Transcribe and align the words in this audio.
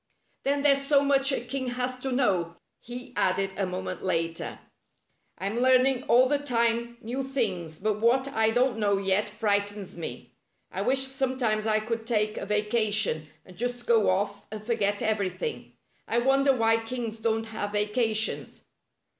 "Then 0.45 0.63
there's 0.63 0.81
so 0.81 1.03
much 1.03 1.31
a 1.31 1.39
king 1.41 1.67
has 1.67 1.99
to 1.99 2.11
know," 2.11 2.55
he 2.79 3.13
added 3.15 3.51
a 3.55 3.67
moment 3.67 4.03
later." 4.03 4.57
I'm 5.37 5.59
learning 5.59 6.05
all 6.05 6.27
the 6.27 6.39
time 6.39 6.97
new 7.01 7.21
things, 7.21 7.77
but 7.77 7.99
what 8.01 8.27
I 8.29 8.49
don't 8.49 8.79
know 8.79 8.97
yet 8.97 9.29
frightens 9.29 9.99
me. 9.99 10.33
I 10.71 10.81
wish 10.81 11.01
sometimes 11.01 11.67
I 11.67 11.79
could 11.81 12.07
take 12.07 12.35
a 12.39 12.47
vacation, 12.47 13.27
and 13.45 13.55
just 13.55 13.85
go 13.85 14.09
off 14.09 14.47
and 14.51 14.63
forget 14.63 15.03
everything. 15.03 15.73
I 16.07 16.17
wonder 16.17 16.51
why 16.51 16.77
kings 16.83 17.19
don't 17.19 17.45
have 17.45 17.73
vacations." 17.73 18.63